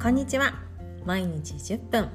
[0.00, 0.54] こんにちは。
[1.04, 2.08] 毎日10分。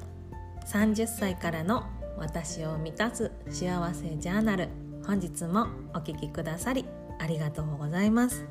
[0.72, 1.84] 30歳からの
[2.18, 4.70] 私を満たす幸せジャーナル。
[5.06, 6.86] 本日もお聞きくださり
[7.20, 8.46] ありがとうございます。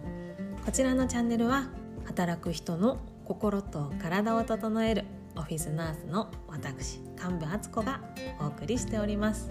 [0.66, 1.70] こちらのチャンネルは
[2.04, 8.02] 働く人の心と体を整えるオフィスナースの私神部敦子が
[8.38, 9.50] お送りしております。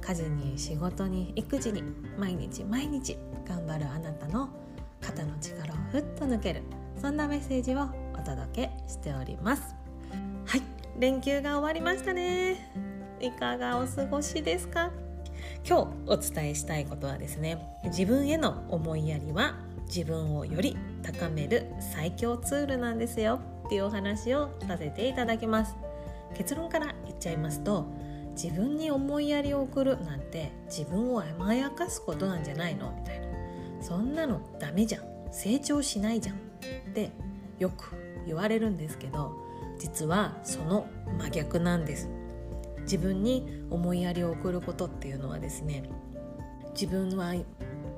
[0.00, 1.84] 家事に仕事に育児に
[2.18, 3.16] 毎日毎日
[3.48, 4.48] 頑張るあなたの
[5.00, 6.62] 肩の力をふっと抜ける
[7.00, 7.88] そんなメッセージを
[8.18, 9.74] お届けしております。
[10.46, 10.62] はい
[10.98, 12.72] 連休が終わりましたね。
[13.20, 14.90] いかがお過ごしですか？
[15.68, 23.40] 今日お伝えしたいことはですね自分への思いやりは自分をより高める最強ツールなんですよ。
[23.66, 25.74] っていうお話をさせていただきます。
[26.34, 27.86] 結論から言っちゃいますと
[28.32, 32.92] 自分に思いやりを送るなんて自分を甘やかすことなんじゃないの？
[32.98, 33.26] みたいな。
[33.80, 35.02] そんなのダメじゃん。
[35.32, 36.36] 成長しないじゃん。
[36.36, 36.38] っ
[36.94, 37.10] て
[37.58, 39.34] よく言われるんですけど
[39.78, 40.86] 実はその
[41.18, 42.08] 真逆なんです。
[42.82, 45.82] 自分に思いやりを送ることっていうのはですね
[46.72, 47.34] 自分は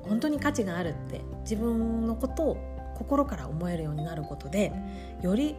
[0.01, 2.57] 本当に価値があるって自分のことを
[2.97, 4.73] 心から思えるようになることで
[5.21, 5.55] より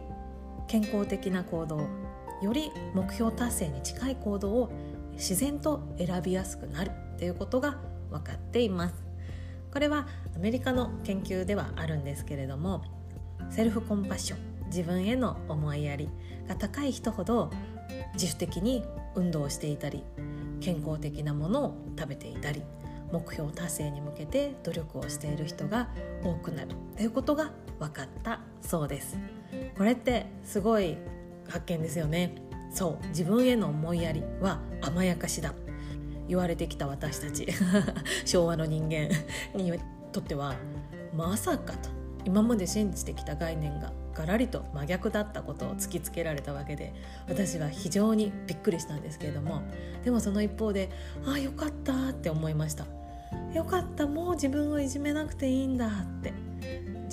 [0.67, 1.87] 健康的な行動
[2.41, 4.71] より目標達成に近い行動を
[5.13, 7.77] 自然と選びやすくなるっていうことが
[8.09, 8.95] 分かっています。
[9.71, 12.83] これはアメリカの研究ではあるんですけれども
[13.49, 14.50] セルフコンパッション。
[14.71, 16.09] 自分への思いやり
[16.47, 17.51] が高い人ほど
[18.13, 18.83] 自主的に
[19.15, 20.03] 運動していたり
[20.61, 22.63] 健康的なものを食べていたり
[23.11, 25.89] 目標達成に向けて努力をしている人が
[26.23, 29.17] 多くなるということが分かったそうです
[29.77, 30.97] これってすごい
[31.49, 32.35] 発見ですよね
[32.71, 35.53] そう自分への思いやりは甘やかしだ
[36.29, 37.47] 言われてきた私たち
[38.25, 39.09] 昭和の人間
[39.53, 39.73] に
[40.13, 40.55] とっては
[41.13, 41.89] まさかと
[42.23, 46.93] 今まで信じてきた概念がガラリと真逆だったことを突きつけられたわけで
[47.27, 49.61] 私は非常にびっくりしたんですけれども
[50.03, 50.89] でもその一方で
[51.25, 52.85] ああよかったって思いました。
[53.53, 55.89] よかったもう自分をいじめなくていいんだっ
[56.21, 56.33] て。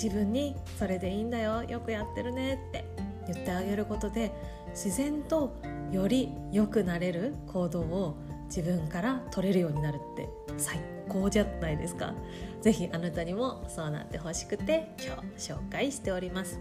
[0.01, 2.85] 自分にそれでいいんだよよくやってるねって。
[3.31, 4.31] 言ってあげることで
[4.69, 5.55] 自然と
[5.91, 10.27] より良くなれる行動を自分から取れるようになるって
[10.57, 12.13] 最高じゃないですか。
[12.61, 16.59] 是非あなたにもそうなってほしくて今日紹介しております。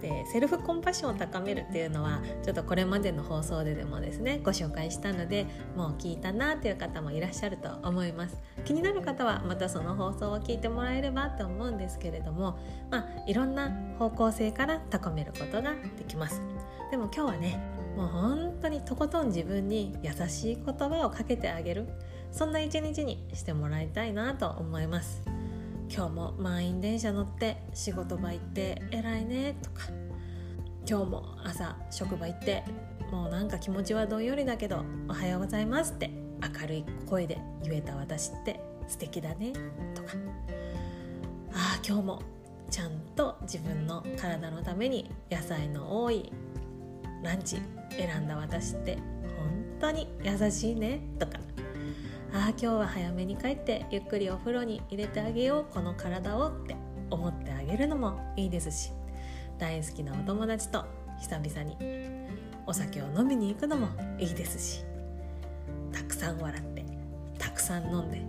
[0.00, 5.46] でセルフコンパッションを高めるっていうのはちょっとこれまでの放送ででもですねご紹介したので
[5.76, 8.36] もう聞いたなという方もいらっしゃると思います。
[8.64, 12.58] 気になる方はまたその放送を聞いてもらえればと思うんですけれども
[12.90, 16.40] まあいろんな方向性から高めることができます。
[16.90, 17.60] でも今日はね
[17.96, 21.88] もう本当にとことん自分に優しい言葉をかけてあげる。
[22.32, 25.29] そんな一日にしてもらいたいなと思います。
[25.92, 29.88] 今日も満員電車乗って仕事場行って偉いねとか。
[30.88, 32.64] 今日も朝職場行って
[33.10, 36.10] もうなんか気持ちはどんよりだけどおはようございますって
[36.60, 39.52] 明るい声で言えた私って素敵だね
[39.94, 40.08] とか。
[41.52, 42.22] ああ今日も
[42.70, 46.32] ちゃんと自分の体のために野菜の多い
[47.24, 48.94] ランチ選んだ私って
[49.36, 51.40] 本当に優しいねとか。
[52.32, 56.76] ああ今日は早めに帰ってゆっくりお風呂に入れてあげようこの体をって
[57.10, 58.92] 思ってあげるのもいいですし
[59.58, 60.84] 大好きなお友達と
[61.20, 61.76] 久々に
[62.66, 63.88] お酒を飲みに行くのも
[64.18, 64.84] いいですし
[65.92, 66.84] たくさん笑って
[67.38, 68.22] たくさん飲んで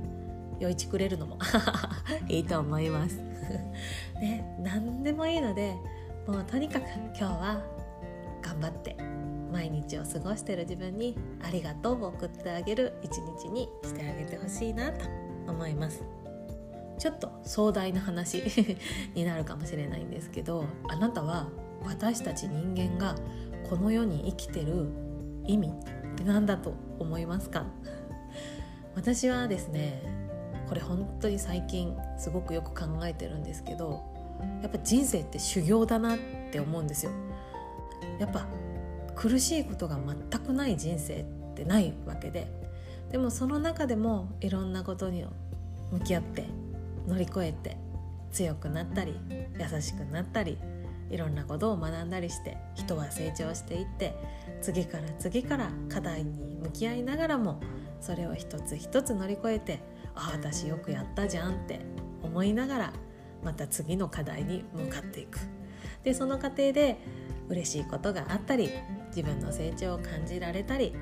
[0.60, 1.38] 酔いちくれるのも
[2.28, 3.16] いいと思います。
[4.22, 5.74] ね何でもいいので
[6.28, 7.62] もうとにかく今日は
[8.42, 8.96] 頑張って
[9.62, 15.06] 毎日を過ごしてる自分にありがとうを送ってあげる一日にしてあげてほしいなと
[15.48, 16.04] 思います。
[16.98, 18.42] ちょっと壮大な話
[19.14, 21.48] になるかもしれないんですけどあなたは
[21.84, 23.16] 私たち人間が
[23.70, 24.88] この世に生きてる
[25.46, 25.72] 意味っ
[26.16, 27.68] て何だと思いますか？
[28.96, 30.02] 私はですね
[30.70, 34.02] これ本当に最近すごくよく考えてるんですけど
[34.64, 36.18] やっぱ人生って修行だなっ
[36.52, 37.12] て思うんですよ。
[38.20, 38.48] やっぱ
[39.22, 40.00] 苦しいことが
[40.32, 42.52] 全くない人生ってないわけで
[43.12, 45.24] でもその中でもいろんなことに
[45.92, 46.48] 向き合って
[47.08, 47.78] 乗り越えて
[48.32, 49.16] 強くなったり
[49.60, 50.58] 優しくなったり
[51.12, 54.16] いろんなことを学んだりして人は成長していって
[54.60, 57.62] 次から次から課題に向き合いながらも
[58.00, 59.84] それを一つ一つ乗り越えて
[60.16, 61.80] ああ私よくやったじゃんって
[62.24, 62.94] 思いながら
[63.44, 65.38] また次の課題に向かっていく。
[66.04, 66.98] でその過程で
[67.50, 68.72] 嬉しいことがあったり
[69.16, 70.94] 自分の成長を感じられたり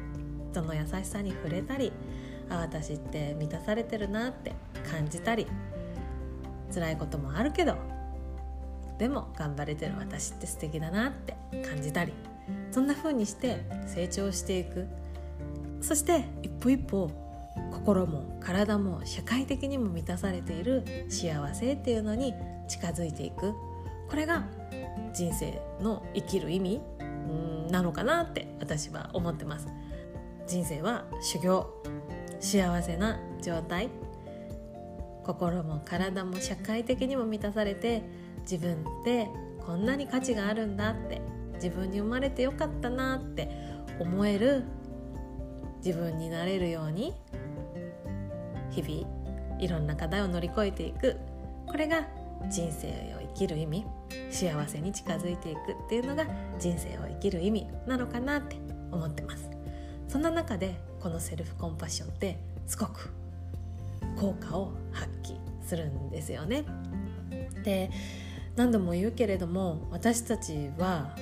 [0.51, 1.91] 人の優しさに触れたり
[2.49, 4.53] あ私って満たされてるなって
[4.91, 5.47] 感じたり
[6.73, 7.75] 辛いこともあるけど
[8.97, 11.35] でも頑張れてる私って素敵だなって
[11.69, 12.13] 感じたり
[12.71, 14.87] そんな風にして成長していく。
[15.81, 17.09] そして一歩一歩
[17.71, 22.33] 心も体も社会的にも満たされている幸せっていうのに
[22.67, 23.53] 近づいていく。
[24.09, 24.43] これが
[25.13, 26.81] 人生の生きる意味
[27.69, 29.67] なのかなって私は思ってます。
[30.47, 31.67] 人生は修行
[32.39, 33.19] 幸せな。
[33.41, 33.89] 状態
[35.23, 38.03] 心も体も社会的にも満たされて
[38.41, 39.27] 自分って
[39.65, 41.21] こんなに価値があるんだって
[41.55, 43.49] 自分に生まれてよかったなって
[43.99, 44.63] 思える
[45.85, 47.13] 自分になれるように
[48.71, 51.17] 日々いろんな課題を乗り越えていく。
[51.67, 52.07] これが
[52.47, 53.85] 人生を生きる意味
[54.29, 56.25] 幸せに近づいていくっていうのが
[56.57, 58.57] 人生を生きる意味なのかなって
[58.91, 59.49] 思ってます。
[60.07, 63.09] そんな中でこのセルフコンパッションってすごく
[64.19, 66.65] 効果を発揮するんですよね。
[67.63, 67.91] で
[68.55, 71.15] 何度も言うけれども私たちは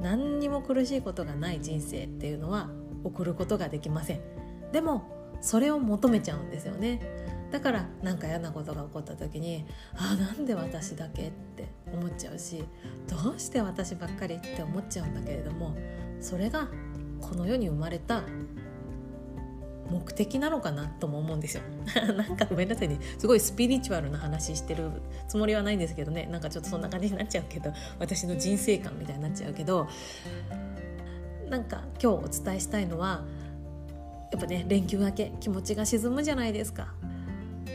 [0.00, 2.68] 何にも苦しいことがない人生っていうのは
[3.04, 4.20] 送ることができません。
[4.72, 5.04] でも
[5.40, 7.00] それを求めちゃうんですよね。
[7.50, 9.64] だから何か嫌なことが起こった時に
[9.94, 12.64] ああなんで私だけって思っちゃうし
[13.08, 15.76] どうして私ばっかりって思っちゃうんだけれども
[16.20, 16.68] それが
[17.20, 18.22] この世に生まれた
[19.90, 21.62] 目的なのかなとも思うんですよ。
[22.16, 22.98] なんかごめんなさいね。
[23.18, 24.90] すごいスピリチュアルな話してる
[25.28, 26.26] つもりはないんですけどね。
[26.26, 29.86] なんかちょっとそんな感じになっちゃうけど私の人生観みたいになっちゃうけど
[31.48, 33.24] なんか今日お伝えしたいのは
[34.32, 36.92] やっぱね連休明け気持ちが沈むじゃないですか。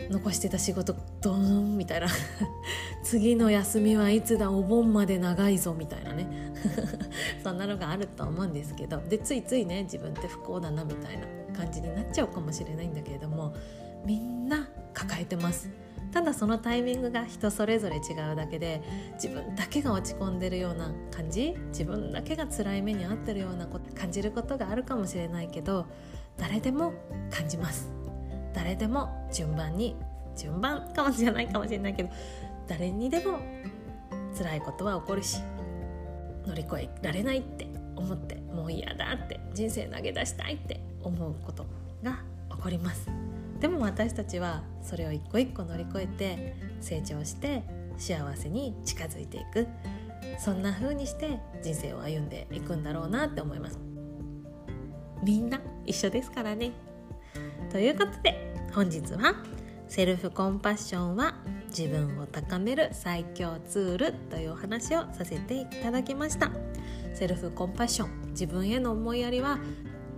[0.09, 2.07] 残してた仕事ドーンみたいな。
[3.03, 6.53] 次の休みはいつだお盆まで長いぞみたいなね。
[7.43, 9.01] そんなのがあると思うんですけど。
[9.09, 13.53] でついついね自分って不幸だなみたいな感じになっちゃうかもしれないんだけれども
[14.05, 15.69] みんな抱えてます。
[16.11, 18.81] ただそのタイミングが人それぞれ違うだけで
[19.13, 25.85] 自分だけが落ち込んでるような感じ自分だけが辛い目に遭ってるようなこと感じることがあるかもしれないけど
[26.37, 26.93] 誰でも
[27.29, 28.00] 感じます。
[28.53, 29.95] 誰でも順番に
[30.35, 32.09] 順番かもしれないかもしれないけど
[32.67, 33.39] 誰にでも
[34.37, 35.39] 辛いことは起こるし
[36.45, 41.65] 乗り越えられないって思ってもう嫌だって人生投げ出したいって思うこと
[42.03, 43.07] が起こります。
[43.59, 47.63] でも私たちはそれを一個一個乗り越えて成長して
[47.97, 49.67] 幸せに近づいていく。
[50.39, 53.79] そんな風にして人生を歩んでいくんだろうなって思います。
[55.23, 56.71] みんな一緒ですからね。
[57.71, 59.33] ということで本日は
[59.87, 61.35] セルフコンパッションは
[61.69, 66.51] 自分を高める最強ツールというお話をさせていただきました。
[67.13, 69.57] セルフコンパッション自分への思いやりは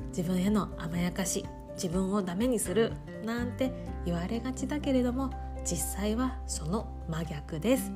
[0.09, 1.45] 自分への甘やかし
[1.75, 2.91] 自分をダメにする
[3.23, 3.71] なんて
[4.05, 5.29] 言われがちだけれども
[5.63, 7.91] 実際はその真逆です。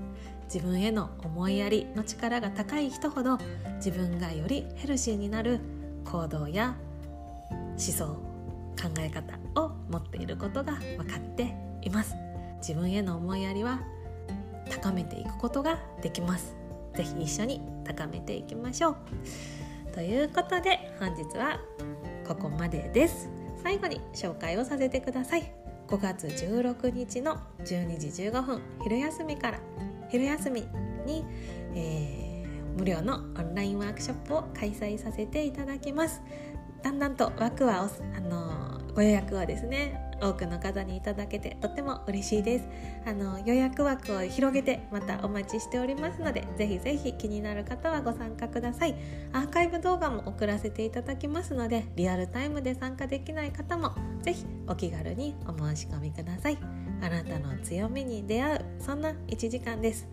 [0.53, 3.39] 自分への思いやりの力が高い人ほど
[3.77, 5.59] 自分がよりヘルシーになる
[6.05, 6.75] 行動や
[7.71, 8.05] 思想
[8.77, 12.15] 考え方を持っていることが分かっています。
[12.59, 13.79] 自分への思いやりは
[14.69, 16.55] 高めていくことができます。
[16.95, 18.95] 是非一緒に高めていきましょう。
[19.93, 21.59] ということで本日は
[22.27, 23.29] ここまでです。
[23.63, 25.51] 最後に紹介をさせてください。
[25.87, 29.59] 5月16日の12時15分昼休みから。
[30.09, 30.61] 昼休み
[31.05, 31.25] に、
[31.75, 36.21] えー、無料のオンラインワークショップを開催させていただきます。
[36.81, 38.56] だんだんと枠はあの
[38.97, 42.65] ご予約はですね多くの方にいただけてとっても嬉しいです。
[43.05, 48.95] あの予約枠を広げてまたお待ちしておりますのでぜひぜひ気になる方はご参加ください。
[49.33, 56.57] アーカイブ動画も送らせていただきますのでリアルタイムで参加できない方もぜひお気軽にお申し込みください。
[57.03, 60.07] あなたの強みに出会うそんな1時間です。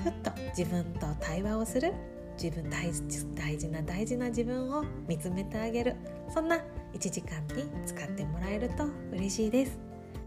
[0.00, 1.92] ふっと自分と対話をする
[2.40, 2.88] 自分大
[3.34, 5.96] 大事な大事な自分を見つめてあげる
[6.32, 6.60] そんな
[6.92, 9.78] 1時間に使ってもらえると嬉しいです。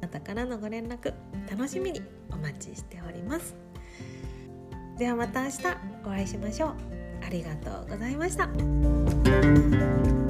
[0.02, 1.14] あなたからのご連絡
[1.50, 3.56] 楽しみにお待ちしております。
[4.98, 5.58] ではまた明日
[6.06, 6.76] お会いしましょう。
[7.26, 10.25] ありがとうございました。